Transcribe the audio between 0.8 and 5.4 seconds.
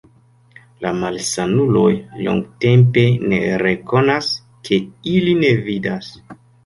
La malsanuloj longtempe ne rekonas, ke ili